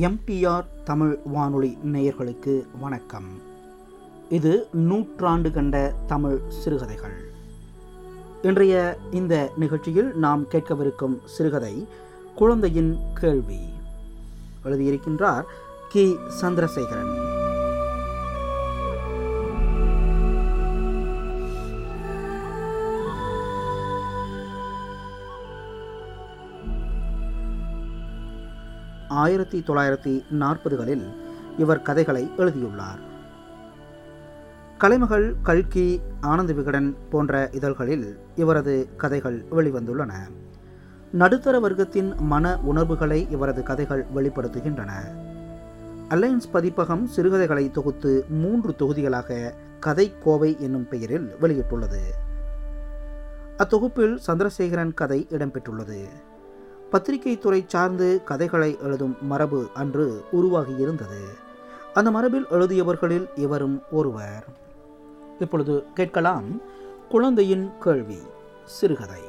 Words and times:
MBR 0.00 0.64
Tamil 0.84 1.18
வானொலி 1.24 1.78
நேயர்களுக்கு 1.84 2.64
வணக்கம். 2.80 3.28
இது 4.28 4.66
நூற்றாண்டு 4.72 5.52
கண்ட 5.52 5.94
தமிழ் 6.06 6.40
சிறுகதைகள். 6.48 7.32
இன்றைய 8.42 8.98
இந்த 9.10 9.52
நிகழ்ச்சியில் 9.56 10.16
நாம் 10.16 10.44
கேட்கவிருக்கும் 10.44 11.18
சிறுகதை 11.24 11.86
குழந்தையின் 12.34 12.96
கேள்வி. 13.14 13.58
எழுதியிருக்கின்றார் 14.64 15.42
கி. 15.88 16.16
சந்திரசேகரன். 16.28 17.29
ஆயிரத்தி 29.10 29.64
தொள்ளாயிரத்தி 29.66 30.24
நாற்பதுகளில் 30.40 31.14
இவர் 31.58 31.82
கதைகளை 31.82 32.30
எழுதியுள்ளார். 32.36 32.98
கலைமகள் 34.78 35.36
கல்கி 35.42 36.00
ஆனந்த 36.20 36.52
விகடன் 36.52 36.96
போன்ற 37.10 37.48
இதழ்களில் 37.52 38.18
இவரது 38.36 38.88
கதைகள் 38.96 39.44
வெளிவந்துள்ளன. 39.50 40.12
நடுத்தர 41.12 41.60
வர்க்கத்தின் 41.60 42.16
மன 42.16 42.58
உணர்வுகளை 42.58 43.26
இவரது 43.30 43.62
கதைகள் 43.62 44.06
வெளிப்படுத்துகின்றன. 44.14 44.90
அலையன்ஸ் 46.08 46.50
பதிப்பகம் 46.52 47.06
சிறுகதைகளை 47.06 47.70
தொகுத்து 47.70 48.24
மூன்று 48.28 48.74
தொகுதிகளாக 48.78 49.52
கதை 49.80 50.12
கோவை 50.24 50.56
என்னும் 50.60 50.88
பெயரில் 50.88 51.34
வெளியிட்டுள்ளது. 51.40 52.00
அத்தொகுப்பில் 53.56 54.18
சந்திரசேகரன் 54.26 54.94
கதை 54.94 55.26
இடம்பெற்றுள்ளது. 55.30 56.04
பத்திரிகை 56.90 57.38
துறை 57.38 57.64
சார்ந்து 57.66 58.22
கதைகளை 58.24 58.78
எழுதும் 58.82 59.16
மரபு 59.20 59.68
அன்று 59.74 60.24
உருவாகியிருந்தது. 60.32 61.20
அந்த 61.94 62.10
மரபில் 62.10 62.46
எழுதியவர்களில் 62.46 63.38
இவரும் 63.38 63.82
ஒருவர். 63.90 64.46
இப்பொழுது 65.38 65.84
கேட்கலாம் 65.94 66.60
குழந்தையின் 67.08 67.70
கேள்வி 67.80 68.18
சிறுகதை. 68.64 69.22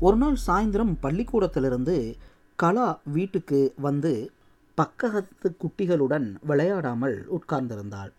ஒரு 0.00 0.16
நாள் 0.16 0.36
சாயந்தரம் 0.46 0.94
பள்ளிக்கூடத்திலிருந்து 1.00 2.16
கலா 2.56 3.00
வீட்டுக்கு 3.04 3.74
வந்து 3.76 4.30
பக்கத்து 4.74 5.56
குட்டிகளுடன் 5.62 6.34
விளையாடாமல் 6.48 7.18
உட்கார்ந்திருந்தாள். 7.30 8.12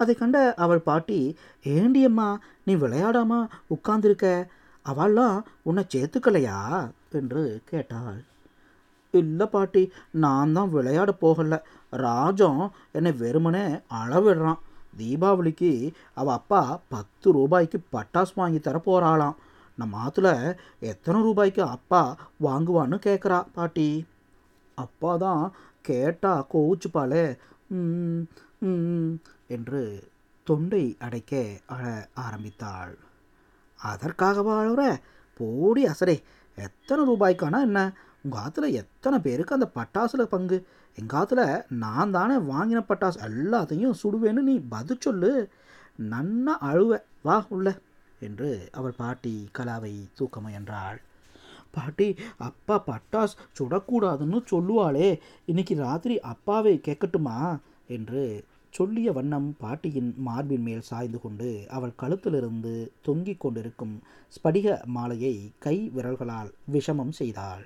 அதை 0.00 0.14
கண்ட 0.14 0.38
அவள் 0.54 0.86
பாட்டி 0.88 1.20
ஏண்டியம்மா 1.64 2.28
நீ 2.66 2.74
விளையாடாம 2.74 3.32
உட்கார்ந்துருக்க? 3.74 4.26
அவள்லாம் 4.84 5.38
உன்னை 5.62 5.82
சேர்த்துக்கலையா? 5.94 6.58
என்று 7.10 7.42
கேட்டாள். 7.64 8.18
இல்லை 9.14 9.46
பாட்டி 9.46 9.82
நான் 10.24 10.52
தான் 10.52 10.70
விளையாட 10.70 11.12
போகல. 11.12 11.56
ராஜம் 11.90 12.62
என்னை 12.92 13.12
வெறுமனே 13.12 13.64
அளவிடுறான். 14.00 14.60
தீபாவளிக்கு 14.98 15.72
அவள் 16.14 16.34
அப்பா 16.34 16.80
பத்து 16.88 17.32
ரூபாய்க்கு 17.32 17.78
பட்டாசு 17.92 18.34
வாங்கி 18.34 18.60
தர 18.60 18.76
போகிறாளாம் 18.86 19.36
நம்ம 19.78 19.98
ஆற்றுல 20.06 20.56
எத்தனை 20.80 21.18
ரூபாய்க்கு 21.22 21.62
அப்பா 21.76 22.02
வாங்குவான்னு 22.42 22.98
கேட்குறா 23.06 23.38
பாட்டி. 23.54 23.88
அப்பா 24.74 25.16
தான் 25.16 25.44
கேட்டால் 25.80 26.46
கோவிச்சுப்பாளே. 26.52 27.24
ம் 27.68 28.22
என்று 29.46 29.82
தொண்டை 30.46 30.84
அடைக்க 30.98 31.42
அழ 31.66 31.84
ஆரம்பித்தாள். 32.14 32.94
அதற்காகவா 33.80 34.54
அழுற 34.62 34.82
போடி 35.40 35.82
அசரே 35.84 36.16
எத்தனை 36.58 37.02
ரூபாய்க்கானா 37.10 37.58
என்ன? 37.60 37.80
உங்கள் 38.24 38.40
ஆற்றுல 38.40 38.68
எத்தனை 38.72 39.18
பேருக்கு 39.18 39.54
அந்த 39.54 39.68
பட்டாசில் 39.74 40.32
பங்கு? 40.34 40.58
எங்கள் 40.98 41.18
ஆற்றுல 41.20 41.42
நான் 41.84 42.10
தானே 42.10 42.36
வாங்கின 42.52 42.80
பட்டாசு 42.88 43.18
எல்லாத்தையும் 43.28 43.98
சுடுவேன்னு 44.02 44.42
நீ 44.50 44.54
பதில் 44.68 45.00
சொல்லு. 45.00 45.32
நன்னா 46.12 46.54
அழுவ 46.70 46.98
வா 47.22 47.36
உள்ள 47.48 47.68
என்று 48.20 48.50
அவள் 48.72 48.98
பாட்டி 49.02 49.34
கலாவை 49.58 49.92
தூக்க 50.14 50.40
முயன்றாள். 50.40 50.98
பாட்டி 51.70 52.08
அப்பா 52.38 52.76
பட்டாஸ் 52.86 53.38
சுடக்கூடாதுன்னு 53.58 54.38
சொல்லுவாளே 54.52 55.08
இன்னைக்கு 55.44 55.74
ராத்திரி 55.76 56.20
அப்பாவை 56.32 56.80
கேட்கட்டுமா 56.86 57.38
என்று 57.86 58.22
சொல்லிய 58.70 59.12
வண்ணம் 59.12 59.56
பாட்டியின் 59.58 60.14
மார்பின் 60.18 60.62
மேல் 60.62 60.80
சாய்ந்து 60.80 61.20
கொண்டு 61.20 61.64
அவள் 61.68 61.98
கழுத்திலிருந்து 62.02 62.72
தொங்கிக் 63.02 63.40
கொண்டிருக்கும் 63.40 63.94
ஸ்படிக 64.34 64.84
மாலையை 64.84 65.34
கை 65.58 65.76
விரல்களால் 65.94 66.50
விஷமம் 66.72 67.10
செய்தாள். 67.10 67.64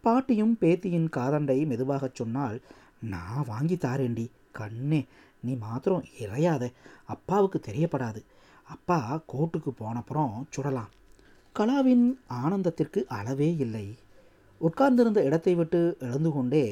பாட்டியும் 0.00 0.56
பேத்தியின் 0.60 1.08
காதண்டை 1.16 1.66
மெதுவாகச் 1.66 2.14
சொன்னால் 2.14 2.60
நான் 3.00 3.44
வாங்கி 3.46 3.74
தாரேண்டி 3.74 4.26
கண்ணே 4.52 5.06
நீ 5.40 5.54
மாத்திரம் 5.56 6.04
இறையாத 6.20 6.72
அப்பாவுக்கு 7.06 7.60
தெரியப்படாது. 7.66 8.22
அப்பா 8.62 9.22
கோர்ட்டுக்கு 9.32 9.70
போனப்புறம் 9.78 10.34
சுடலாம். 10.56 10.90
கலாவின் 11.54 12.06
ஆனந்தத்திற்கு 12.44 13.00
அளவே 13.06 13.56
இல்லை. 13.56 13.86
உட்கார்ந்திருந்த 14.60 15.24
இடத்தை 15.24 15.54
விட்டு 15.54 15.96
எழுந்து 16.00 16.30
கொண்டே 16.30 16.64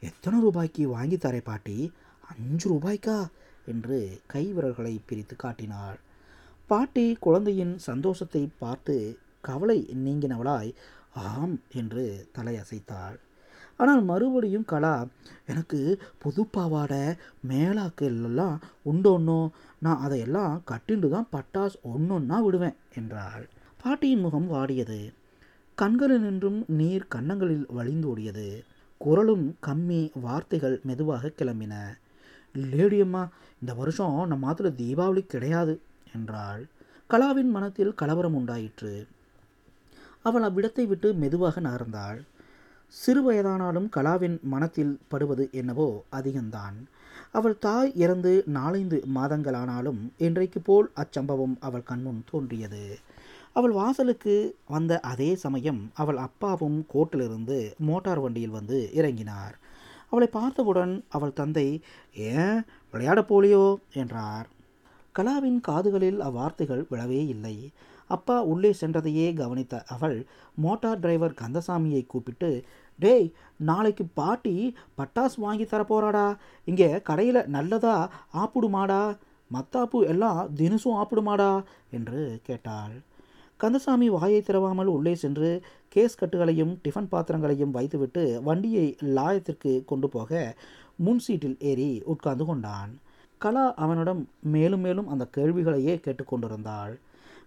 எத்தனை 0.00 0.40
ரூபாய்க்கு 0.40 0.88
வாங்கி 0.88 1.18
பாட்டி? 1.44 1.92
அஞ்சு 2.38 2.74
ரூபாய்க்கா? 2.74 3.26
என்று 3.66 4.20
கைவிரல்களை 4.32 4.98
பிரித்து 5.06 5.36
காட்டினாள். 5.36 5.98
பாட்டி 6.66 7.16
குழந்தையின் 7.20 7.78
சந்தோஷத்தை 7.78 8.48
பார்த்து 8.58 9.18
கவலை 9.40 9.78
நீங்கினவளாய் 10.04 10.74
ஆம் 11.14 11.60
என்று 11.74 12.28
தலையசைத்தாள். 12.34 13.16
ஆனால் 13.76 14.02
மறுபடியும் 14.02 14.64
கலா 14.64 15.06
எனக்கு 15.46 16.00
புது 16.18 16.46
பாவாடை 16.46 17.14
மேலாக்கு 17.48 18.02
எல்லாம் 18.02 19.52
நான் 19.80 19.98
அதையெல்லாம் 19.98 20.62
கட்டிண்டு 20.64 21.08
தான் 21.08 21.28
பட்டாஸ் 21.32 21.76
ஒன்றொன்னா 21.84 22.42
விடுவேன் 22.42 22.76
என்றாள். 22.94 23.48
பாட்டியின் 23.82 24.20
முகம் 24.20 24.50
வாடியது. 24.50 25.12
கண்களில் 25.74 26.20
நின்றும் 26.20 26.64
நீர் 26.68 27.06
கன்னங்களில் 27.08 27.66
வழிந்தோடியது. 27.76 28.62
குரலும் 28.98 29.56
கம்மி 29.66 30.10
வார்த்தைகள் 30.20 30.80
மெதுவாக 30.82 31.32
கிளம்பின. 31.38 31.74
லேடியம்மா 32.54 33.22
இந்த 33.60 33.74
வருஷம் 33.74 34.16
நம்ம 34.26 34.42
மாத்துல 34.44 34.70
தீபாவளி 34.80 35.26
கிடையாது 35.26 35.74
என்றாள். 36.12 36.62
கலாவின் 37.10 37.50
மனத்தில் 37.50 37.94
கலவரம் 37.94 38.34
உண்டாயிற்று. 38.34 39.06
அவள் 40.22 40.42
அவ்விடத்தை 40.42 40.86
விட்டு 40.86 41.14
மெதுவாக 41.14 41.60
நகர்ந்தாள். 41.60 42.20
சிறு 42.94 43.20
வயதானாலும் 43.22 43.88
கலாவின் 43.96 44.36
மனத்தில் 44.42 44.98
படுவது 45.08 45.48
என்னவோ 45.52 45.88
அதிகம்தான். 46.12 46.76
அவள் 47.32 47.58
தாய் 47.58 47.92
இறந்து 47.94 48.32
நாலைந்து 48.46 48.98
மாதங்களானாலும் 49.14 50.00
இன்றைக்கு 50.18 50.60
போல் 50.60 50.90
அச்சம்பவம் 50.96 51.56
அவள் 51.60 51.82
கண்முன் 51.82 52.22
தோன்றியது. 52.30 52.84
அவள் 53.52 53.70
வாசலுக்கு 53.70 54.56
வந்த 54.66 55.00
அதே 55.00 55.34
சமயம் 55.34 55.90
அவள் 55.94 56.16
அப்பாவும் 56.16 56.86
கோட்டிலிருந்து 56.94 57.58
மோட்டார் 57.78 58.20
வண்டியில் 58.20 58.50
வந்து 58.50 58.78
இறங்கினார். 58.94 59.54
அவளை 60.14 60.26
பார்த்தவுடன் 60.32 60.92
அவள் 61.08 61.32
தந்தை 61.32 61.68
ஏன் 62.32 62.58
விளையாட 62.92 63.20
போலியோ? 63.20 63.62
என்றார். 63.92 64.46
கலாவின் 65.14 65.58
காதுகளில் 65.60 66.20
அவ்வார்த்தைகள் 66.20 66.82
விழவே 66.90 67.20
இல்லை. 67.26 67.56
அப்பா 68.10 68.36
உள்ளே 68.42 68.70
சென்றதையே 68.80 69.26
கவனித்த 69.34 69.74
அவள் 69.88 70.16
மோட்டார் 70.54 71.00
டிரைவர் 71.00 71.38
கந்தசாமியை 71.40 72.02
கூப்பிட்டு 72.06 72.50
டேய் 72.98 73.26
நாளைக்கு 73.56 74.04
பாட்டி 74.14 74.56
பட்டாசு 74.98 75.38
வாங்கி 75.38 75.64
தரப்போறாடா 75.64 76.26
இங்கே 76.64 76.90
கடையில் 77.02 77.48
நல்லதா 77.48 77.96
ஆப்பிடுமாடா. 78.34 79.02
மத்தாப்பு 79.50 80.00
எல்லாம் 80.06 80.40
தினசும் 80.56 80.98
ஆப்பிடுமாடா 81.00 81.50
என்று 81.90 82.20
கேட்டாள். 82.42 82.94
கந்தசாமி 83.64 84.06
வாயை 84.14 84.40
திறவாமல் 84.46 84.90
உள்ளே 84.94 85.14
சென்று 85.14 85.50
கேஸ் 85.88 86.18
கட்டுகளையும் 86.22 86.72
டிஃபன் 86.84 87.12
பாத்திரங்களையும் 87.12 87.74
வைத்துவிட்டு 87.76 88.42
வண்டியை 88.42 88.86
லாயத்திற்கு 89.16 89.72
கொண்டு 89.84 90.08
போக 90.08 90.30
முன் 90.96 91.18
சீட்டில் 91.18 91.56
ஏறி 91.60 91.88
உட்கார்ந்து 92.04 92.44
கொண்டான். 92.44 92.92
கலா 93.42 93.64
அவனிடம் 93.74 94.20
மேலும் 94.54 94.80
மேலும் 94.80 95.08
அந்த 95.08 95.24
கேள்விகளையே 95.36 95.94
கேட்டுக்கொண்டிருந்தாள் 96.00 96.92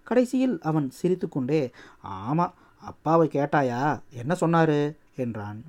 கடைசியில் 0.04 0.56
அவன் 0.62 0.86
சிரித்துக்கொண்டே 0.98 1.62
ஆமாம் 2.00 2.54
அப்பாவை 2.82 3.26
கேட்டாயா? 3.32 3.80
என்ன 4.20 4.32
சொன்னாரு? 4.40 4.80
என்றான். 5.16 5.60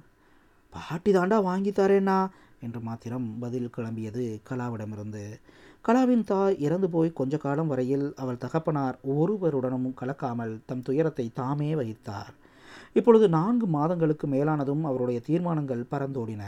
பாட்டி 0.73 1.11
தாண்டா 1.13 1.37
வாங்கி 1.43 1.71
தரேனா 1.71 2.17
என்று 2.61 2.79
மாத்திரம் 2.79 3.27
பதில் 3.39 3.71
கிளம்பியது 3.77 4.25
கலாவிடமிருந்து. 4.49 5.23
கலாவின் 5.85 6.23
தாய் 6.23 6.55
இறந்து 6.59 6.89
போய் 6.89 7.09
கொஞ்ச 7.13 7.37
காலம் 7.37 7.67
வரையில் 7.67 8.13
அவள் 8.15 8.37
தகப்பனார் 8.37 8.97
ஒருவருடனும் 9.13 9.95
கலக்காமல் 10.01 10.51
தம் 10.65 10.81
துயரத்தை 10.81 11.25
தாமே 11.33 11.69
வைத்தார். 11.75 12.33
இப்பொழுது 12.93 13.29
நான்கு 13.29 13.67
மாதங்களுக்கு 13.67 14.27
மேலானதும் 14.27 14.83
அவருடைய 14.83 15.19
தீர்மானங்கள் 15.19 15.89
பறந்தோடின. 15.91 16.43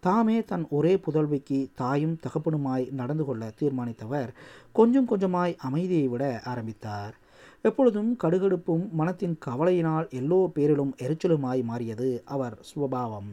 தாமே 0.00 0.36
தன் 0.44 0.66
ஒரே 0.70 0.92
புதல்விக்கு 0.96 1.58
தாயும் 1.74 2.16
தகப்பனுமாய் 2.26 2.86
நடந்து 2.90 3.24
கொள்ள 3.24 3.52
தீர்மானித்தவர் 3.60 4.30
கொஞ்சம் 4.72 5.08
கொஞ்சமாய் 5.08 5.56
அமைதியை 5.58 6.08
விட 6.08 6.24
ஆரம்பித்தார். 6.44 7.14
எப்பொழுதும் 7.62 8.16
கடுகடுப்பும் 8.22 8.84
மனத்தின் 8.90 9.38
கவலையினால் 9.46 10.06
எல்லோர் 10.10 10.52
பேரிலும் 10.52 10.94
எரிச்சலுமாய் 10.98 11.62
மாறியது 11.62 12.10
அவர் 12.24 12.56
சுபாவம். 12.70 13.32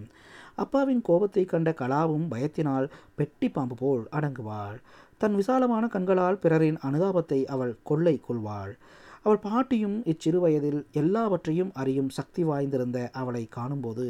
அப்பாவின் 0.55 1.01
கோபத்தை 1.01 1.45
கண்ட 1.45 1.69
கலாவும் 1.71 2.27
பயத்தினால் 2.29 2.87
பெட்டி 3.15 3.47
பாம்பு 3.49 3.75
போல் 3.75 4.03
அடங்குவாள். 4.11 4.77
தன் 5.21 5.35
விசாலமான 5.35 5.87
கண்களால் 5.87 6.41
பிறரின் 6.41 6.77
அனுதாபத்தை 6.77 7.39
அவள் 7.45 7.73
கொள்ளை 7.83 8.15
கொள்வாள். 8.19 8.73
அவள் 9.23 9.39
பாட்டியும் 9.39 9.95
இச்சிறு 10.05 10.39
வயதில் 10.39 10.81
எல்லாவற்றையும் 10.91 11.71
அறியும் 11.73 12.09
சக்தி 12.09 12.43
வாய்ந்திருந்த 12.43 12.99
அவளை 13.11 13.43
காணும்போது 13.49 14.05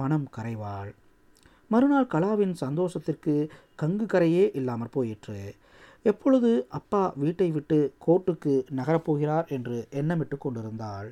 மனம் 0.00 0.28
கரைவாள். 0.36 0.90
மறுநாள் 1.70 2.12
கலாவின் 2.14 2.54
சந்தோஷத்திற்கு 2.54 3.34
கங்கு 3.82 4.06
கரையே 4.06 4.44
இல்லாமற் 4.54 4.90
போயிற்று. 4.90 5.40
எப்பொழுது 6.02 6.50
அப்பா 6.68 7.02
வீட்டை 7.16 7.48
விட்டு 7.50 7.78
கோர்ட்டுக்கு 8.06 8.54
நகரப்போகிறார் 8.76 9.46
என்று 9.48 9.78
எண்ணமிட்டு 9.90 10.36
கொண்டிருந்தாள். 10.38 11.08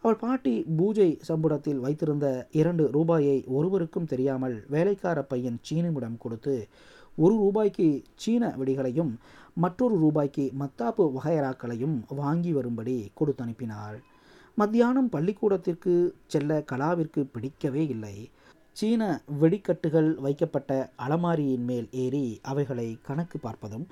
அவள் 0.00 0.18
பாட்டி 0.18 0.54
பூஜை 0.76 1.10
சம்புடத்தில் 1.28 1.78
வைத்திருந்த 1.78 2.26
இரண்டு 2.50 2.84
ரூபாயை 2.90 3.38
ஒருவருக்கும் 3.48 4.10
தெரியாமல் 4.12 4.56
வேலைக்கார 4.68 5.18
பையன் 5.22 5.58
சீனிமிடம் 5.68 6.18
கொடுத்து 6.18 6.56
ஒரு 7.16 7.34
ரூபாய்க்கு 7.34 8.02
சீன 8.14 8.54
வெடிகளையும் 8.58 9.12
மற்றொரு 9.54 9.96
ரூபாய்க்கு 9.98 10.52
மத்தாப்பு 10.58 11.04
வகையராக்களையும் 11.16 11.98
வாங்கி 12.08 12.52
வரும்படி 12.52 13.10
கொடுத்து 13.14 13.44
அனுப்பினாள். 13.44 13.98
மத்தியானம் 14.54 15.08
பள்ளிக்கூடத்திற்கு 15.08 16.14
செல்ல 16.26 16.64
கலாவிற்கு 16.72 17.20
பிடிக்கவே 17.32 17.86
இல்லை. 17.86 18.30
சீன 18.72 19.22
வெடிக்கட்டுகள் 19.40 20.14
வைக்கப்பட்ட 20.14 20.92
அலமாரியின் 20.98 21.64
மேல் 21.64 21.88
ஏறி 21.90 22.40
அவைகளை 22.42 22.98
கணக்கு 23.02 23.38
பார்ப்பதும் 23.38 23.86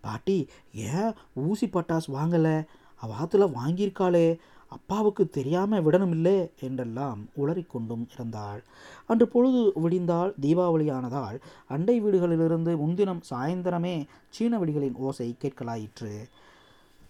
பாட்டி 0.00 0.48
ஏன் 0.72 1.12
ஊசி 1.34 1.66
பட்டாஸ் 1.66 2.08
வாங்கலை? 2.12 2.64
அவாத்தில் 3.02 3.52
வாங்கியிருக்காளே. 3.58 4.38
அப்பாவுக்கு 4.68 5.30
தெரியாமல் 5.30 5.84
விடணுமில்லே 5.84 6.50
என்றெல்லாம் 6.60 7.28
உளறிக்கொண்டும் 7.36 8.04
இருந்தாள். 8.14 8.62
அன்று 9.06 9.28
பொழுது 9.28 9.72
விடிந்தால் 9.74 10.34
தீபாவளியானதால் 10.40 11.36
அண்டை 11.68 12.02
வீடுகளிலிருந்து 12.02 12.76
முன்தினம் 12.76 13.22
சாயந்தரமே 13.30 14.06
சீன 14.28 14.58
வெடிகளின் 14.58 14.96
ஓசை 14.96 15.36
கேட்கலாயிற்று. 15.40 16.12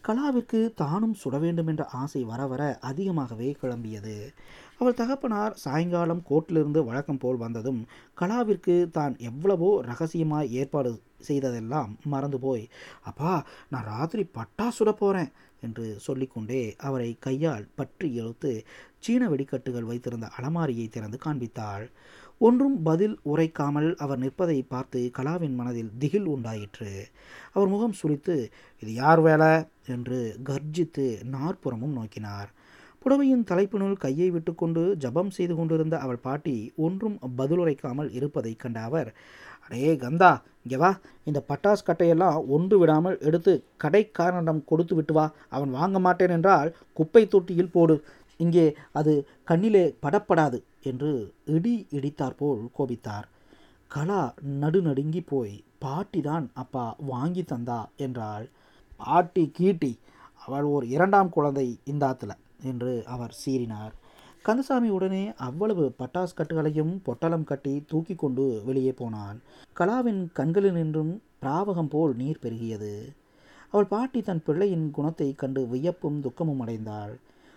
கலாவிற்கு 0.09 0.75
தானும் 0.75 1.17
சுட 1.25 1.39
வேண்டும் 1.41 1.67
என்ற 1.67 1.85
ஆசை 1.85 2.23
வர 2.23 2.47
வர 2.47 2.79
அதிகமாகவே 2.81 3.57
கிளம்பியது. 3.63 4.17
அவள் 4.81 4.99
தகப்பனார் 5.01 5.55
சாயங்காலம் 5.65 6.23
கோட்டிலிருந்து 6.31 6.81
வழக்கம் 6.85 7.21
போல் 7.23 7.43
வந்ததும் 7.45 7.81
கலாவிற்கு 8.21 8.77
தான் 8.91 9.15
எவ்வளவோ 9.29 9.71
ரகசியமாய் 9.83 10.53
ஏற்பாடு 10.53 10.91
செய்ததெல்லாம் 11.21 11.93
மறந்து 12.05 12.39
போய் 12.39 12.65
அப்பா 13.03 13.33
நான் 13.69 13.89
ராத்திரி 13.93 14.25
பட்டா 14.39 14.67
சுட 14.79 14.91
போகிறேன் 14.93 15.31
என்று 15.63 15.87
சொல்லிக்கொண்டே 16.07 16.63
அவரை 16.79 17.11
கையால் 17.19 17.71
பற்றி 17.75 18.09
இழுத்து 18.13 18.53
சீன 18.99 19.29
வெடிக்கட்டுகள் 19.29 19.89
வைத்திருந்த 19.91 20.27
அலமாரியை 20.39 20.87
திறந்து 20.89 21.19
காண்பித்தாள். 21.25 21.85
ஒன்றும் 22.41 22.77
பதில் 22.83 23.15
உரைக்காமல் 23.25 23.89
அவர் 23.95 24.19
நிற்பதை 24.19 24.57
பார்த்து 24.63 25.01
கலாவின் 25.19 25.55
மனதில் 25.55 25.93
திகில் 25.99 26.27
உண்டாயிற்று. 26.27 26.91
அவர் 27.53 27.69
முகம் 27.69 27.97
சுளித்து 28.03 28.37
இது 28.83 28.93
யார் 28.95 29.21
வேலை? 29.21 29.53
என்று 29.87 30.19
கர்ஜித்து 30.45 31.07
நாற்புறமும் 31.35 31.97
நோக்கினார். 31.99 32.51
புடவையின் 33.07 33.45
தலைப்பினுள் 33.49 34.01
கையை 34.05 34.29
விட்டுக்கொண்டு 34.35 34.81
ஜபம் 35.03 35.29
செய்து 35.35 35.55
கொண்டிருந்த 35.57 35.97
அவள் 36.05 36.25
பாட்டி 36.25 36.55
ஒன்றும் 36.87 37.17
பதிலுரைக்காமல் 37.39 38.09
இருப்பதை 38.19 38.53
கண்ட 38.63 38.79
அவர் 38.89 39.11
அடே 39.67 39.91
கந்தா 40.01 40.31
இங்கே 40.63 40.79
வா. 40.83 40.89
இந்த 41.29 41.41
பட்டாஸ் 41.51 41.85
கட்டையெல்லாம் 41.89 42.39
ஒன்று 42.57 42.77
விடாமல் 42.81 43.17
எடுத்து 43.29 43.53
கடைக்காரனிடம் 43.83 44.63
கொடுத்து 44.71 44.95
விட்டு 44.99 45.15
வா. 45.19 45.27
அவன் 45.57 45.71
வாங்க 45.79 45.99
மாட்டேன் 46.07 46.35
என்றால் 46.37 46.71
குப்பை 46.99 47.23
தொட்டியில் 47.35 47.73
போடு. 47.77 47.97
இங்கே 48.41 48.65
அது 49.01 49.13
கண்ணிலே 49.51 49.85
படப்படாது 50.05 50.59
என்று 50.91 51.11
இடி 51.57 51.75
இடித்தாற்போல் 51.99 52.65
கோபித்தார். 52.79 53.29
கலா 53.91 54.23
நடுநடுங்கி 54.63 55.23
போய் 55.33 55.55
பாட்டிதான் 55.85 56.49
அப்பா 56.65 56.87
வாங்கி 57.13 57.45
தந்தா 57.53 57.79
என்றாள். 58.07 58.49
பாட்டி 59.01 59.47
கீட்டி 59.59 59.93
அவள் 60.43 60.69
ஓர் 60.75 60.87
இரண்டாம் 60.97 61.33
குழந்தை 61.37 61.69
இந்தாத்தில். 61.93 62.37
என்று 62.63 63.03
அவர் 63.07 63.35
சீறினார். 63.45 63.93
கந்தசாமி 64.43 64.89
உடனே 64.89 65.33
அவ்வளவு 65.37 65.95
பட்டாஸ் 65.99 66.37
கட்டுகளையும் 66.37 66.93
பொட்டலம் 67.03 67.45
கட்டி 67.45 67.85
தூக்கி 67.87 68.15
கொண்டு 68.15 68.63
வெளியே 68.65 68.93
போனான். 68.93 69.41
கலாவின் 69.75 70.33
கண்களில் 70.33 70.73
நின்றும் 70.73 71.23
பிராவகம் 71.43 71.91
போல் 71.91 72.15
நீர் 72.17 72.43
பெருகியது. 72.43 73.15
அவள் 73.71 73.87
பாட்டி 73.87 74.23
தன் 74.23 74.43
பிள்ளையின் 74.43 74.91
குணத்தை 74.91 75.35
கண்டு 75.35 75.67
வியப்பும் 75.67 76.21
துக்கமும் 76.21 76.61
அடைந்தாள். 76.65 77.15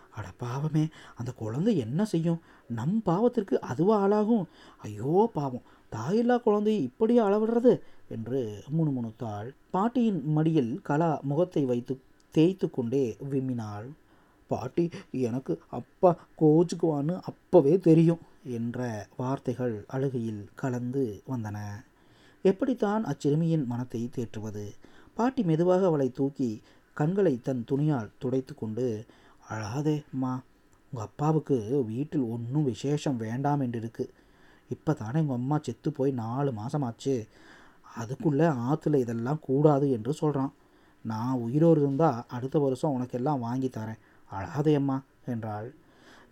அட 0.09 0.27
பாவமே 0.37 0.87
அந்த 1.15 1.31
குழந்தை 1.31 1.77
என்ன 1.77 2.05
செய்யும்? 2.05 2.41
நம் 2.69 3.01
பாவத்திற்கு 3.05 3.55
அதுவா 3.59 4.07
ஆளாகும்? 4.07 4.45
ஐயோ 4.77 5.29
பாவம் 5.33 5.67
தாயில்லா 5.91 6.41
குழந்தையை 6.41 6.81
இப்படியே 6.81 7.19
அளவிடுறது? 7.19 7.81
என்று 8.07 8.63
முணுமுணுத்தாள். 8.77 9.49
பாட்டியின் 9.71 10.23
மடியில் 10.29 10.81
கலா 10.81 11.19
முகத்தை 11.23 11.65
வைத்து 11.65 12.01
தேய்த்து 12.31 12.69
கொண்டே 12.69 13.17
விம்மினாள். 13.29 13.87
பாட்டி 14.51 14.85
எனக்கு 15.27 15.53
அப்பா 15.79 16.11
கோச்சுக்குவான்னு 16.41 17.15
அப்போவே 17.31 17.73
தெரியும் 17.87 18.23
என்ற 18.57 18.79
வார்த்தைகள் 19.17 19.75
அழுகையில் 19.95 20.43
கலந்து 20.61 21.03
வந்தன. 21.31 21.57
எப்படித்தான் 22.45 23.03
அச்சிறுமியின் 23.11 23.65
மனத்தை 23.71 24.01
தேற்றுவது? 24.15 24.65
பாட்டி 25.17 25.41
மெதுவாக 25.43 25.85
அவளை 25.85 26.09
தூக்கி 26.19 26.49
கண்களை 26.97 27.33
தன் 27.47 27.63
துணியால் 27.71 28.13
துடைத்து 28.17 28.53
கொண்டு 28.55 28.85
அழாதே 29.49 29.95
அம்மா 30.13 30.31
உங்கள் 30.93 31.07
அப்பாவுக்கு 31.07 31.57
வீட்டில் 31.91 32.25
ஒன்றும் 32.33 32.67
விசேஷம் 32.71 33.17
வேண்டாம் 33.17 33.61
என்று 33.65 33.79
இருக்கு 33.79 34.05
இப்போ 34.69 34.91
தானே 34.93 35.19
உங்கள் 35.19 35.39
அம்மா 35.41 35.57
செத்து 35.59 35.89
போய் 35.91 36.11
நாலு 36.21 36.51
மாதமாச்சு 36.51 37.15
அதுக்குள்ளே 37.95 38.47
ஆற்றுல 38.67 38.99
இதெல்லாம் 39.03 39.41
கூடாது 39.41 39.85
என்று 39.97 40.11
சொல்கிறான் 40.13 40.53
நான் 41.05 41.41
உயிரோடு 41.45 41.79
இருந்தால் 41.81 42.23
அடுத்த 42.35 42.57
வருஷம் 42.59 42.95
உனக்கெல்லாம் 42.95 43.43
வாங்கி 43.45 43.69
தரேன். 43.77 44.01
அழாதே 44.31 44.75
அம்மா 44.75 45.01
என்றாள். 45.25 45.73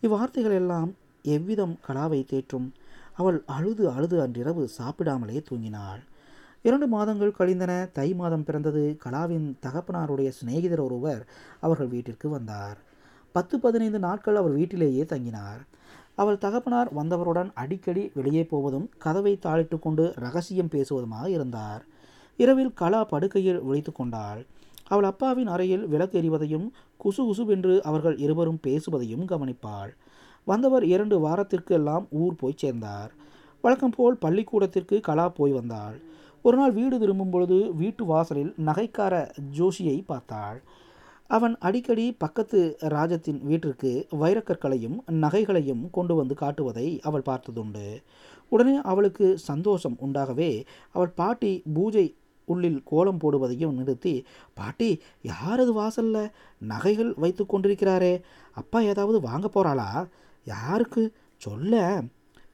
இவ்வார்த்தைகள் 0.01 0.53
எல்லாம் 0.53 0.95
எவ்விதம் 1.21 1.79
கலாவை 1.87 2.19
தேற்றும்? 2.23 2.67
அவள் 3.15 3.43
அழுது 3.45 3.89
அழுது 3.89 4.21
அன்றிரவு 4.21 4.69
சாப்பிடாமலே 4.77 5.43
தூங்கினாள். 5.49 6.01
இரண்டு 6.61 6.87
மாதங்கள் 6.87 7.37
கழிந்தன. 7.39 7.89
தை 7.93 8.13
மாதம் 8.13 8.43
பிறந்தது. 8.43 8.97
கலாவின் 9.05 9.47
தகப்பனாருடைய 9.61 10.29
சிநேகிதர் 10.29 10.79
ஒருவர் 10.79 11.27
அவர்கள் 11.59 11.87
வீட்டிற்கு 11.87 12.29
வந்தார். 12.29 12.77
பத்து 13.31 13.59
பதினைந்து 13.59 13.99
நாட்கள் 13.99 14.35
அவர் 14.35 14.51
வீட்டிலேயே 14.51 15.03
தங்கினார். 15.03 15.61
அவள் 16.15 16.37
தகப்பனார் 16.37 16.93
வந்தவருடன் 16.93 17.51
அடிக்கடி 17.53 18.11
வெளியே 18.13 18.43
போவதும் 18.43 18.89
கதவை 18.97 19.39
தாளிட்டு 19.41 19.79
கொண்டு 19.79 20.13
ரகசியம் 20.15 20.71
பேசுவதுமாக 20.71 21.27
இருந்தார். 21.27 21.85
இரவில் 22.37 22.73
கலா 22.73 23.03
படுக்கையில் 23.03 23.61
விழித்து 23.61 23.91
கொண்டாள். 23.91 24.45
அவள் 24.87 25.03
அப்பாவின் 25.03 25.47
அறையில் 25.47 25.85
விளக்கு 25.87 26.15
எறிவதையும் 26.21 26.67
குசு 27.03 27.21
குசுவென்று 27.27 27.75
அவர்கள் 27.79 28.17
இருவரும் 28.17 28.59
பேசுவதையும் 28.67 29.25
கவனிப்பாள். 29.27 29.91
வந்தவர் 30.47 30.83
இரண்டு 30.83 31.15
வாரத்திற்கு 31.19 31.73
எல்லாம் 31.73 32.07
ஊர் 32.09 32.35
போய் 32.35 32.59
சேர்ந்தார். 32.61 33.11
வழக்கம் 33.63 33.95
போல் 33.95 34.17
பள்ளிக்கூடத்திற்கு 34.17 34.99
கலா 34.99 35.29
போய் 35.29 35.51
வந்தாள். 35.51 35.97
ஒரு 36.45 36.57
நாள் 36.57 36.71
வீடு 36.71 36.95
திரும்பும் 36.99 37.29
பொழுது 37.29 37.57
வீட்டு 37.73 38.03
வாசலில் 38.05 38.51
நகைக்கார 38.65 39.13
ஜோஷியை 39.57 39.97
பார்த்தாள். 40.05 40.59
அவன் 41.29 41.55
அடிக்கடி 41.57 42.05
பக்கத்து 42.13 42.59
ராஜத்தின் 42.87 43.39
வீட்டிற்கு 43.43 43.91
வைரக்கற்களையும் 44.11 44.97
நகைகளையும் 45.23 45.83
கொண்டு 45.89 46.15
வந்து 46.15 46.35
காட்டுவதை 46.39 46.87
அவள் 46.99 47.25
பார்த்ததுண்டு. 47.25 47.87
உடனே 48.51 48.75
அவளுக்கு 48.81 49.27
சந்தோஷம் 49.37 49.97
உண்டாகவே 50.05 50.51
அவள் 50.91 51.13
பாட்டி 51.13 51.51
பூஜை 51.73 52.05
உள்ளில் 52.47 52.83
கோலம் 52.83 53.19
போடுவதையும் 53.19 53.73
நிறுத்தி 53.73 54.13
பாட்டி 54.53 54.89
யாரது 55.23 55.73
வாசல்ல 55.73 56.17
நகைகள் 56.61 57.13
வைத்து 57.17 57.45
கொண்டிருக்கிறாரே? 57.45 58.13
அப்பா 58.53 58.79
ஏதாவது 58.81 59.19
வாங்க 59.21 59.47
போறாளா? 59.47 59.89
யாருக்கு? 60.47 61.03
சொல்ல! 61.41 61.73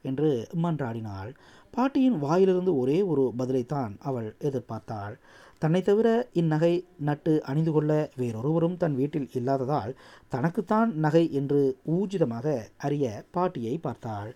என்று 0.02 0.30
மன்றாடினாள். 0.64 1.30
பாட்டியின் 1.72 2.18
வாயிலிருந்து 2.18 2.78
ஒரே 2.78 3.02
ஒரு 3.02 3.34
பதிலைத்தான் 3.38 3.94
அவள் 4.00 4.36
எதிர்பார்த்தாள். 4.40 5.14
தன்னை 5.60 5.82
தவிர 5.82 6.08
இந்நகை 6.34 6.72
நட்டு 7.00 7.44
அணிந்து 7.44 7.72
கொள்ள 7.72 7.92
வேறொருவரும் 8.16 8.78
தன் 8.78 8.96
வீட்டில் 8.96 9.30
இல்லாததால் 9.34 9.92
தனக்குத்தான் 10.28 10.94
நகை 10.96 11.32
என்று 11.32 11.62
ஊர்ஜிதமாக 11.92 12.48
அறிய 12.78 13.06
பாட்டியை 13.32 13.78
பார்த்தாள். 13.78 14.32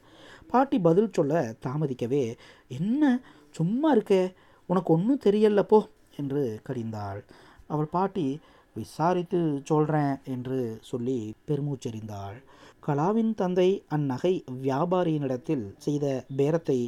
பாட்டி 0.47 0.79
பதில் 0.79 1.13
சொல்ல 1.13 1.33
தாமதிக்கவே 1.65 2.25
என்ன? 2.69 3.03
சும்மா 3.51 3.95
இருக்கே? 3.95 4.23
உனக்கு 4.69 4.89
ஒன்றும் 4.93 5.23
தெரியலப்போ 5.25 5.79
என்று 6.15 6.43
கடிந்தாள். 6.67 7.19
அவள் 7.67 7.93
பாட்டி 7.95 8.27
விசாரித்து 8.75 9.39
சொல்கிறேன் 9.63 10.15
என்று 10.25 10.57
சொல்லி 10.81 11.17
பெருமூச்செறிந்தாள். 11.47 12.37
கலாவின் 12.85 13.31
தந்தை 13.35 13.69
அந்நகை 13.95 14.33
வியாபாரியினிடத்தில் 14.65 15.65
செய்த 15.77 16.05
பேரத்தை 16.37 16.79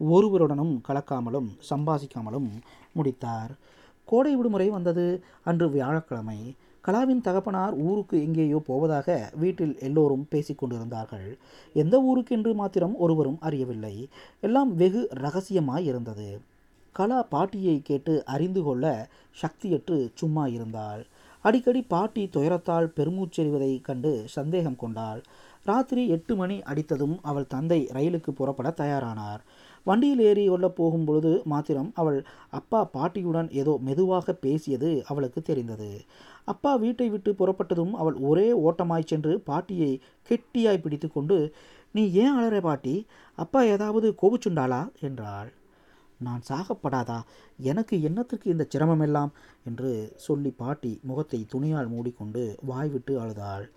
ஒருவருடனும் 0.00 0.74
கலக்காமலும் 0.88 1.48
சம்பாசிக்காமலும் 1.70 2.48
முடித்தார். 2.92 3.52
கோடை 4.08 4.32
விடுமுறை 4.36 4.68
வந்தது 4.70 5.06
அன்று 5.42 5.66
வியாழக்கிழமை. 5.70 6.40
கலாவின் 6.84 7.22
தகப்பனார் 7.26 7.74
ஊருக்கு 7.86 8.16
எங்கேயோ 8.26 8.58
போவதாக 8.66 9.08
வீட்டில் 9.34 9.72
எல்லோரும் 9.78 10.26
பேசிக்கொண்டிருந்தார்கள் 10.32 11.28
எந்த 11.74 11.96
ஊருக்கு 12.00 12.34
என்று 12.36 12.52
மாத்திரம் 12.54 12.94
ஒருவரும் 12.96 13.40
அறியவில்லை. 13.40 13.96
எல்லாம் 14.40 14.70
வெகு 14.74 15.02
ரகசியமாய் 15.24 15.88
இருந்தது. 15.92 16.28
கலா 16.98 17.22
பாட்டியை 17.22 17.82
கேட்டு 17.82 18.12
அறிந்து 18.24 18.60
கொள்ள 18.62 18.84
சக்தியற்று 19.42 19.96
சும்மா 20.14 20.46
இருந்தாள். 20.46 21.02
அடிக்கடி 21.44 21.82
பாட்டி 21.82 22.22
துயரத்தால் 22.26 22.88
பெருமூச்செறிவதை 22.96 23.72
கண்டு 23.80 24.12
சந்தேகம் 24.26 24.76
கொண்டாள். 24.76 25.20
ராத்திரி 25.64 26.02
எட்டு 26.08 26.36
மணி 26.36 26.56
அடித்ததும் 26.60 27.16
அவள் 27.22 27.46
தந்தை 27.46 27.78
ரயிலுக்கு 27.92 28.30
புறப்பட 28.30 28.70
தயாரானார். 28.76 29.42
வண்டியில் 29.84 30.22
ஏறி 30.28 30.44
கொள்ள 30.48 30.68
போகும்பொழுது 30.78 31.32
மாத்திரம் 31.44 31.90
அவள் 31.94 32.18
அப்பா 32.50 32.80
பாட்டியுடன் 32.84 33.50
ஏதோ 33.50 33.74
மெதுவாக 33.80 34.32
பேசியது 34.44 34.90
அவளுக்கு 35.06 35.42
தெரிந்தது. 35.42 35.90
அப்பா 36.44 36.72
வீட்டை 36.76 37.08
விட்டு 37.08 37.32
புறப்பட்டதும் 37.32 37.94
அவள் 37.94 38.14
ஒரே 38.30 38.48
ஓட்டமாய் 38.66 39.10
சென்று 39.12 39.34
பாட்டியை 39.40 39.92
கெட்டியாய் 40.30 40.82
பிடித்து 40.82 41.10
கொண்டு 41.12 41.38
நீ 41.92 42.04
ஏன் 42.22 42.34
அழற 42.38 42.56
பாட்டி? 42.60 42.96
அப்பா 43.38 43.62
ஏதாவது 43.74 44.08
கோபிச்சுண்டாளா? 44.22 44.82
என்றாள். 45.00 45.50
நான் 46.18 46.42
சாகப்படாதா? 46.48 47.22
எனக்கு 47.58 47.96
என்னத்திற்கு 47.96 48.44
இந்த 48.44 48.68
சிரமமெல்லாம்? 48.74 49.28
என்று 49.64 50.12
சொல்லி 50.16 50.50
பாட்டி 50.50 51.00
முகத்தை 51.02 51.46
துணியால் 51.48 51.88
மூடிக்கொண்டு 51.88 52.58
வாய்விட்டு 52.62 53.20
அழுதாள். 53.20 53.70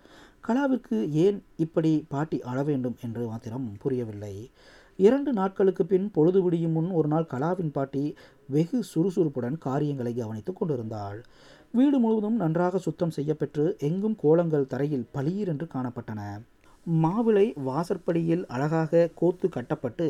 கலாவிற்கு 0.48 1.10
ஏன் 1.10 1.42
இப்படி 1.56 2.04
பாட்டி 2.08 2.42
அழ 2.42 2.62
வேண்டும் 2.62 2.96
என்று 3.02 3.26
மாத்திரம் 3.26 3.76
புரியவில்லை. 3.78 4.50
இரண்டு 4.96 5.32
நாட்களுக்கு 5.32 5.86
பின் 5.86 6.10
பொழுது 6.10 6.42
விடியும் 6.42 6.72
முன் 6.72 6.90
ஒரு 6.90 7.08
நாள் 7.08 7.28
கலாவின் 7.30 7.72
பாட்டி 7.72 8.16
வெகு 8.46 8.84
சுறுசுறுப்புடன் 8.84 9.58
காரியங்களை 9.58 10.14
கவனித்துக் 10.14 10.56
கொண்டிருந்தாள். 10.56 11.24
வீடு 11.72 11.98
முழுவதும் 11.98 12.36
நன்றாக 12.36 12.78
சுத்தம் 12.78 13.10
செய்யப்பெற்று 13.10 13.76
எங்கும் 13.78 14.16
கோலங்கள் 14.22 14.66
தரையில் 14.66 15.08
பளீர் 15.14 15.46
என்று 15.46 15.68
காணப்பட்டன. 15.74 16.42
மாவிளை 16.86 17.46
வாசற்படியில் 17.68 18.44
அழகாக 18.54 19.08
கோத்து 19.20 19.46
கட்டப்பட்டு 19.48 20.06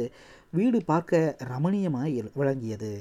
வீடு 0.50 0.78
பார்க்க 0.90 1.36
ரமணீயமாய் 1.50 2.16
விளங்கியது. 2.40 2.92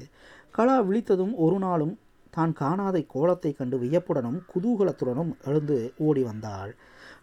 கலா 0.52 0.78
விழித்ததும் 0.88 1.34
ஒரு 1.46 1.58
நாளும் 1.66 1.96
தான் 2.34 2.54
காணாத 2.62 2.98
கோலத்தை 3.14 3.52
கண்டு 3.54 3.78
வியப்புடனும் 3.84 4.40
குதூகலத்துடனும் 4.52 5.32
எழுந்து 5.48 5.78
ஓடி 6.08 6.24
வந்தாள். 6.30 6.72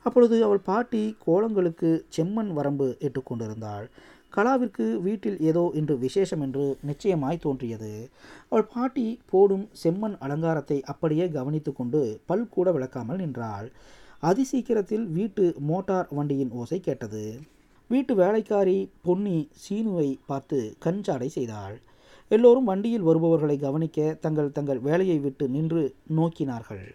அப்பொழுது 0.06 0.36
அவள் 0.46 0.66
பாட்டி 0.68 1.02
கோலங்களுக்கு 1.26 1.90
செம்மண் 2.16 2.52
வரம்பு 2.58 2.88
இட்டுக்கொண்டிருந்தாள் 3.06 3.86
கலாவிற்கு 4.32 4.86
வீட்டில் 5.04 5.36
ஏதோ 5.50 5.62
இன்று 5.78 5.94
விசேஷம் 5.98 6.42
என்று 6.46 6.64
நிச்சயமாய் 6.88 7.44
தோன்றியது. 7.44 7.92
அவள் 8.50 8.66
பாட்டி 8.74 9.06
போடும் 9.30 9.66
செம்மண் 9.82 10.16
அலங்காரத்தை 10.24 10.78
அப்படியே 10.92 11.26
கவனித்து 11.36 11.72
கொண்டு 11.72 12.00
பல் 12.30 12.50
கூட 12.56 12.70
விளக்காமல் 12.76 13.22
நின்றாள். 13.22 13.68
அதிசீக்கிரத்தில் 14.23 15.06
வீட்டு 15.08 15.44
மோட்டார் 15.58 16.08
வண்டியின் 16.11 16.50
ஓசை 16.50 16.80
கேட்டது. 16.80 17.25
வீட்டு 17.90 18.14
வேலைக்காரி 18.14 18.90
பொன்னி 19.02 19.50
சீனுவை 19.64 20.18
பார்த்து 20.26 20.76
கஞ்சாடை 20.85 21.26
செய்தாள். 21.26 21.76
எல்லோரும் 22.30 22.64
வண்டியில் 22.64 23.02
வருபவர்களை 23.02 23.58
கவனிக்க 23.58 24.16
தங்கள் 24.20 24.52
தங்கள் 24.52 24.80
வேலையை 24.80 25.18
விட்டு 25.18 25.49
நின்று 25.49 25.94
நோக்கினார்கள். 26.16 26.87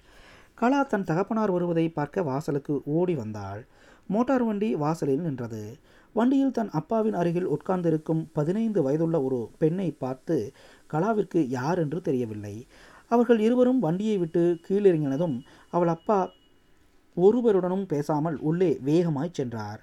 கலா 0.56 0.84
தன் 0.84 1.04
தகப்பனார் 1.04 1.52
வருவதை 1.52 1.90
பார்க்க 1.90 2.24
வாசலுக்கு 2.24 2.82
ஓடி 2.86 3.16
வந்தாள். 3.16 3.62
மோட்டார் 4.10 4.44
வண்டி 4.44 4.76
வாசலில் 4.76 5.22
நின்றது. 5.22 5.64
வண்டியில் 6.16 6.52
தன் 6.52 6.70
அப்பாவின் 6.70 7.14
அருகில் 7.14 7.52
உட்கார்ந்திருக்கும் 7.56 8.30
பதினைந்து 8.34 8.82
வயதுள்ள 8.84 9.24
ஒரு 9.24 9.50
பெண்ணை 9.58 9.92
பார்த்து 9.92 10.54
கலாவிற்கு 10.94 11.48
யார் 11.50 11.80
என்று 11.80 12.02
தெரியவில்லை. 12.02 12.68
அவர்கள் 13.08 13.40
இருவரும் 13.40 13.80
வண்டியை 13.80 14.18
விட்டு 14.18 14.60
கீழிறங்கினதும் 14.68 15.38
அவள் 15.70 15.88
அப்பா 15.88 16.20
ஒருவருடனும் 17.18 17.86
பேசாமல் 17.86 18.38
உள்ளே 18.40 18.72
வேகமாய் 18.82 19.38
சென்றார். 19.40 19.82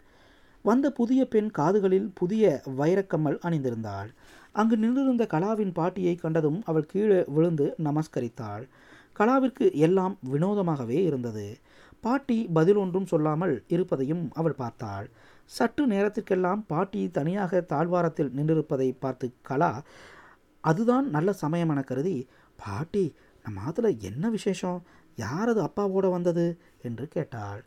வந்த 0.65 0.87
புதிய 0.91 1.21
பெண் 1.25 1.51
காதுகளில் 1.51 2.09
புதிய 2.15 2.45
வைரக்கம்மல் 2.79 3.39
அணிந்திருந்தாள். 3.47 4.11
அங்கு 4.53 4.77
நின்றிருந்த 4.77 5.25
கலாவின் 5.27 5.73
பாட்டியை 5.73 6.15
கண்டதும் 6.15 6.61
அவள் 6.65 6.91
கீழே 6.93 7.21
விழுந்து 7.29 7.67
நமஸ்கரித்தாள். 7.85 8.65
கலாவிற்கு 9.17 9.67
எல்லாம் 9.79 10.15
வினோதமாகவே 10.33 10.99
இருந்தது. 11.07 11.47
பாட்டி 12.01 12.39
பதில் 12.53 12.77
ஒன்றும் 12.77 13.07
சொல்லாமல் 13.07 13.55
இருப்பதையும் 13.69 14.25
அவள் 14.35 14.61
பார்த்தாள். 14.63 15.07
சற்று 15.51 15.85
நேரத்திற்கெல்லாம் 15.87 16.63
பாட்டி 16.67 17.03
தனியாக 17.11 17.61
தாழ்வாரத்தில் 17.73 18.35
நின்றிருப்பதை 18.37 18.89
பார்த்து 19.01 19.29
கலா 19.43 19.73
அதுதான் 20.65 21.07
நல்ல 21.11 21.31
சமயம் 21.33 21.69
என 21.69 21.83
கருதி 21.83 22.17
பாட்டி 22.59 23.05
நம்ம 23.45 23.61
ஆத்துல 23.67 23.91
என்ன 23.99 24.25
விசேஷம்? 24.29 24.79
யாரது 25.19 25.61
அப்பாவோட 25.63 26.11
வந்தது? 26.11 26.59
என்று 26.83 27.09
கேட்டாள். 27.09 27.65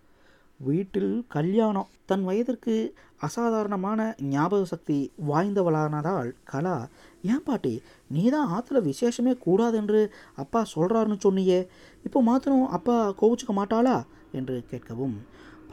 வீட்டில் 0.60 1.26
கல்யாணம். 1.28 1.88
தன் 2.06 2.24
வயதிற்கு 2.24 2.94
அசாதாரணமான 3.20 4.16
ஞாபக 4.22 4.66
சக்தி 4.66 5.12
வாய்ந்தவளானதால் 5.30 6.32
கலா 6.44 6.88
ஏன் 7.22 7.44
பாட்டி? 7.44 7.82
நீ 8.08 8.30
தான் 8.30 8.50
ஆற்றுல 8.56 8.82
விசேஷமே 8.82 9.38
கூடாது 9.38 9.78
என்று 9.78 10.14
அப்பா 10.36 10.66
சொல்கிறாருன்னு 10.76 11.18
சொன்னியே. 11.24 11.68
இப்போ 12.04 12.22
மாத்திரம் 12.22 12.68
அப்பா 12.68 13.14
கோவிச்சுக்க 13.22 13.54
மாட்டாளா? 13.56 14.04
என்று 14.32 14.64
கேட்கவும் 14.72 15.18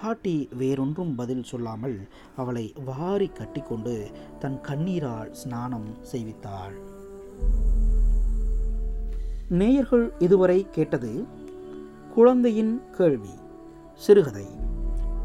பாட்டி 0.01 0.49
வேறொன்றும் 0.59 1.15
பதில் 1.15 1.43
சொல்லாமல் 1.43 2.09
அவளை 2.37 2.75
வாரி 2.85 3.29
கட்டிக்கொண்டு 3.29 4.11
தன் 4.39 4.61
கண்ணீரால் 4.61 5.33
ஸ்நானம் 5.33 5.89
செய்வித்தாள். 6.13 6.77
நேயர்கள் 9.49 10.13
இதுவரை 10.19 10.67
கேட்டது 10.71 11.27
குழந்தையின் 12.19 12.83
கேள்வி 12.91 13.31
சிறுகதை. 13.95 14.47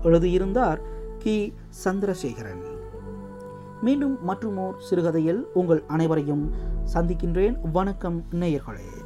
எழுதியிருந்தார் 0.04 0.82
கி. 1.18 1.54
சந்திரசேகரன். 1.84 2.62
மீண்டும் 3.82 4.18
மற்றுமோர் 4.28 4.78
சிறுகதையில் 4.78 5.48
உங்கள் 5.54 5.84
அனைவரையும் 5.88 6.52
சந்திக்கின்றேன். 6.94 7.72
வணக்கம் 7.72 8.24
நேயர்களே. 8.32 9.03